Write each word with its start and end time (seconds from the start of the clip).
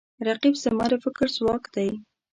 رقیب 0.27 0.55
زما 0.63 0.85
د 0.91 0.93
فکر 1.03 1.27
ځواک 1.37 1.63
دی 1.75 1.89